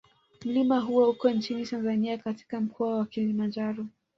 Mlima 0.45 0.79
huo 0.79 1.09
uko 1.09 1.29
nchini 1.29 1.65
Tanzania 1.65 2.17
katika 2.17 2.61
Mkoa 2.61 2.95
wa 2.97 3.05
Kilimanjaro 3.05 3.85